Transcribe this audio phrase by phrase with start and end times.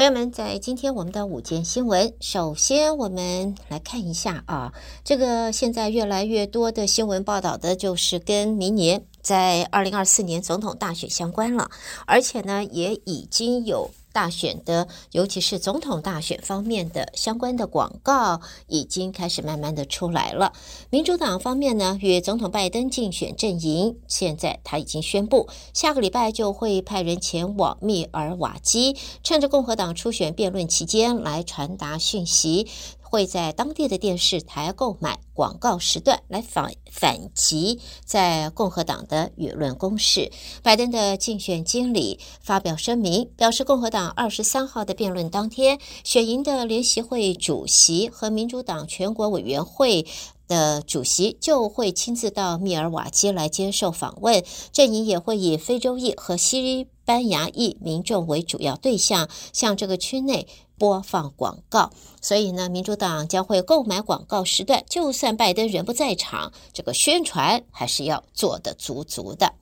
[0.00, 4.72] 朋友们，在今天我们的午间新闻，首先我们来看一下啊，
[5.04, 11.70] 这个现在越来越多的新闻报道的就是跟明年在二零二四年总统大选相关了，
[12.06, 13.90] 而且呢，也已经有。
[14.12, 20.52] 大选的，尤其是总统大选方面的相关的广告，已经开始慢慢的出来了。
[20.90, 32.66] 民主党方面呢，与总统拜登竞选阵营，现在他已经宣布，下个礼拜就会派人前往密尔瓦基，趁着共和党初选辩论期间来传达讯息。
[33.10, 40.30] 会在当地的电视台购买广告时段来反反击在共和党的舆论攻势。
[40.62, 50.06] 拜登的竞选经理发表声明，表示共和党二十三号的辩论当天，选赢的联席会主席和民主党全国委员会
[50.46, 60.46] 的主席就会亲自到密尔瓦基来接受访问，阵营也会以非洲裔和西班牙裔民众为主要对象，向这个区内。
[60.80, 61.90] 播放广告，
[62.22, 69.52] 所以呢，民主党将会购买广告时段，就算拜登人不在场，这个宣传还是要做得足足的。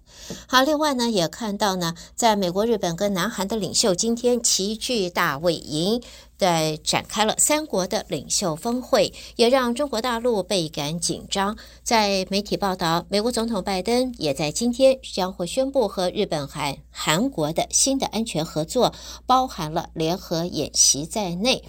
[0.47, 6.01] 好，另外呢，也看到呢，在美国、日本跟南韩的领袖今天齐聚大卫营。
[6.39, 11.59] 在展开了三国的领袖峰会，也让中国大陆倍感紧张。
[11.83, 18.95] 在媒体报道，美国总统拜登也在今天将会宣布和日本、韩、韩国的新的安全合作，
[19.27, 21.65] 包含了联合演习在内。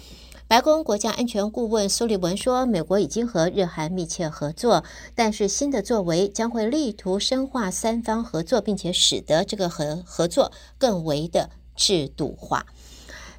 [0.46, 4.82] 白宫国家安全顾问苏利文说，美国已经和日韩密切合作，
[5.14, 12.66] 但是新的作为将会力图深化三方合作，并且使得这个合合作更为的制度化。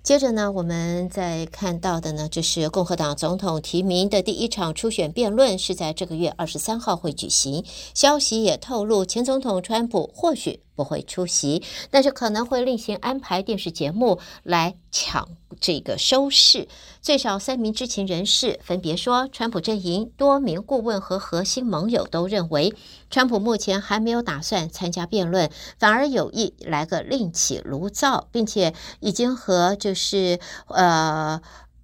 [0.04, 7.64] 接着呢，我们再看到的呢，就是共和党总统提名的第一场初选辩论是在这个月二十三号会举行。
[7.94, 10.62] 消息也透露，前总统川普或许。
[10.82, 15.30] 不会出席，但是可能会另行安排电视节目来抢
[15.60, 16.68] 这个收视。
[17.04, 22.74] 最少三名知情人士分别说，川普阵营多名顾问和核心盟友都认为，
[23.12, 31.40] 川普目前还没有打算参加辩论，反而有意来个另起炉灶，并且已经和就是呃。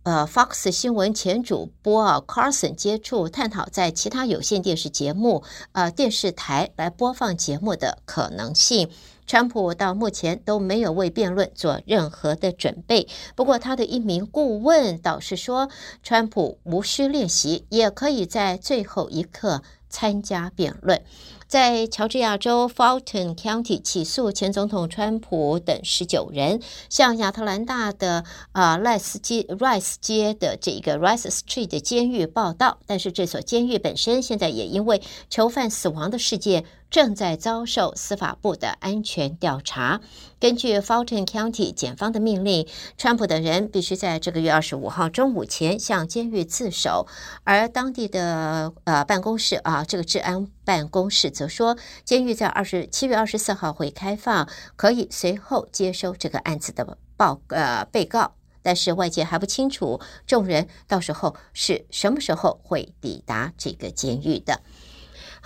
[0.07, 8.89] 呃，Fox 新闻前主播，Carson 接触，探讨在其他有线电视节目、呃电视台来播放节目的可能性。
[9.25, 13.09] 川普到目前都没有为辩论做任何的准备。
[13.35, 15.69] 不过，他的一名顾问倒是说，
[16.01, 21.01] 川普无需练习，也可以在最后一刻参加辩论。
[21.47, 26.59] 在乔治亚州 Fulton County 起诉前总统川普等十九人，
[26.89, 36.65] 向亚特兰大的啊赖斯街 Rice 街的这个 Rice Street 的监狱报道，但是这所监狱本身现在也因为囚犯死亡的事件。
[36.89, 40.01] 正在遭受司法部的安全调查。
[40.39, 42.67] 根据 Fulton County 检方的命令，
[42.97, 47.07] 川普等人必须在这个月二十五号中午前向监狱自首。
[47.43, 58.33] 而当地的呃办公室啊，这个治安办公室则说，监狱在二十七月二十四号会开放，可以随后接收这个案子的报呃被告。
[58.63, 64.59] 但是外界还不清楚众人到时候是什么时候会抵达这个监狱的。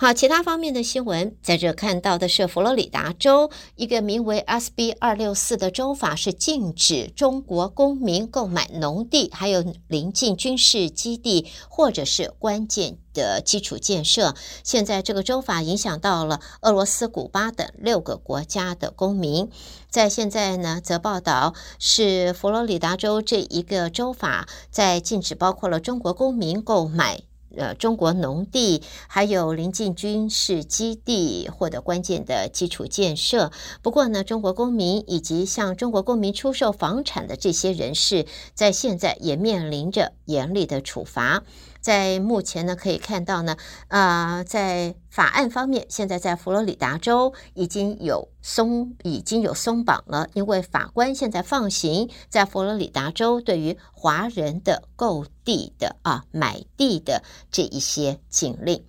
[0.02, 14.34] 好，其他方面的新闻，在这看到的是佛罗里达州一个名为 SB 二六四的州法是禁止中国公民购买农地，还有临近军事基地或者是关键的基础建设。
[14.64, 19.48] 现在这个州法影响到了俄罗斯、古巴等六个国家的公民。
[19.88, 27.20] 在现在呢，则报道是佛罗里达州这一个州法在禁止包括了中国公民购买。
[27.56, 33.50] 呃，中国农地还有临近军事基地获得关键的基础建设。
[33.82, 41.42] 不过呢，中国公民以及向中国公民出售房产的这些人士，在现在也面临着严厉的处罚。
[41.82, 43.56] 在目前呢，可以看到呢，
[43.88, 58.82] 啊、在法案方面，现在在佛罗里达州已经有松，已经有松绑了，因为法官现在放行在佛罗里达州对于华人的购地的啊买地的这一些禁令。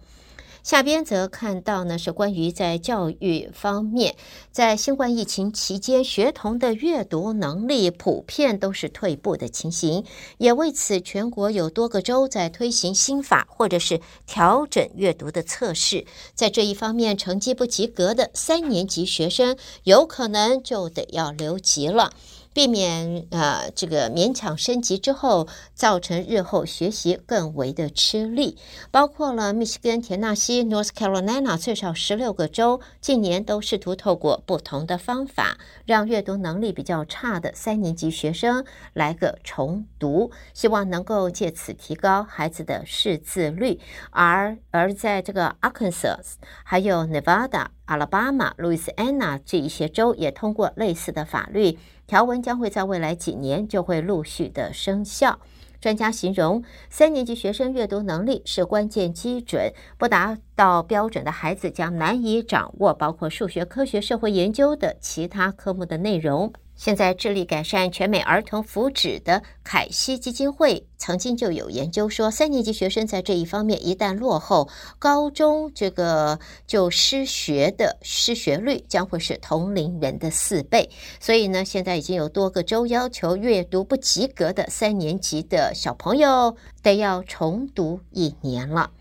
[0.64, 4.16] 下边则看到呢，是关于在教育方面，
[4.50, 10.06] 在新冠疫情期间，学童的阅读能力普遍都是退步的情形，
[10.38, 16.06] 也为此，全国有多个州在推行新法或者是调整阅读的测试。
[16.34, 22.14] 在这一方面，成绩不及格的三年级学生有可能就得要留级了。
[22.54, 28.58] 避免呃这个勉强升级之后造成日后学习更为的吃力。
[28.92, 38.64] 包括了密西根、田纳西、North Carolina 最少十六个州，近年都试图透过不同的方法，让阅读能力比较差的三年级学生
[38.94, 43.80] 来个重读，希望能够借此提高孩子的识字率。
[44.12, 46.20] 而而在这个 Arkansas，
[46.64, 51.78] 还有 Nevada、阿拉巴马、路易斯安那这一些州也通过类似的法律
[52.08, 55.40] 条文，将会在未来几年就会陆续的生效。
[55.82, 66.54] 专家形容，三年级学生阅读能力是关键基准，不达到标准的孩子将难以掌握包括数学、科学、社会研究的其他科目的内容。
[66.84, 74.68] 现在致力改善全美儿童福祉的凯西基金会曾经就有研究说，三年级学生在这一方面一旦落后，
[75.00, 76.38] 高中这个
[76.68, 80.90] 就失学的失学率将会是同龄人的四倍。
[81.22, 88.92] 所以呢，现在已经有多个州要求阅读不及格的三年级的小朋友得要重读一年了。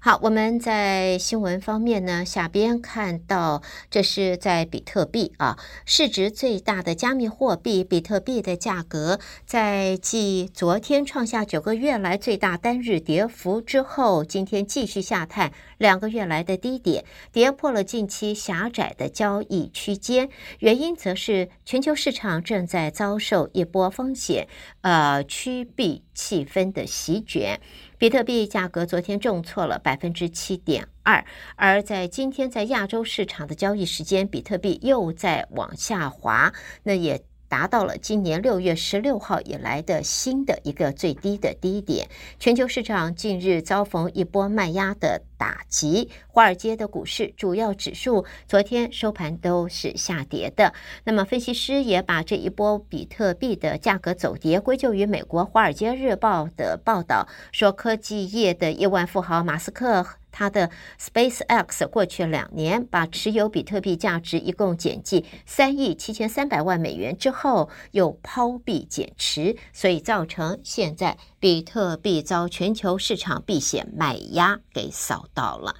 [0.00, 20.28] 好，我们在新闻方面呢，下边看到这是在比特币啊，市值最大的加密货币比特币的价格，在继昨天创下九个月来最大单日跌幅之后，今天继续下探两个月来的低点，跌破了近期狭窄的交易区间。
[20.60, 24.48] 原因则是全球市场正在遭受一波风险
[24.82, 27.60] 呃趋避气氛的席卷。
[27.98, 31.24] 比特币价格昨天重挫了百分之七点二，
[31.56, 36.52] 而在今天在亚洲市场的交易时间，比特币又在往下滑，
[36.82, 42.06] 那也达到了今年六月十六号以来的新的一个最低的低点。
[42.38, 50.72] 全球市场近日遭逢一波卖压的打击，华尔街的股市主要指数昨天收盘都是下跌的。
[51.04, 71.16] 那么，分析师也把这一波比特币的价格走跌归咎于美国《华尔街日报》的报道，说科技业的亿万富豪马斯克，他的 SpaceX 过去两年把持有比特币价值一共减记三亿七千三百万美元之后，又抛币减持，所以造成现在
[71.46, 75.76] 比特币遭全球市场避险买压给扫到了。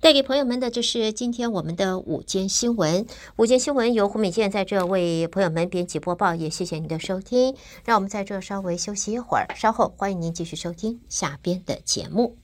[0.00, 3.06] 带给朋友们的就是今天我们的午间新闻。
[3.36, 7.54] 午间新闻由胡美健在这为朋友们编辑播报，也谢谢您的收听。
[7.84, 12.36] 让我们在这稍微休息一会儿，稍后欢迎您继续收听下边的节目。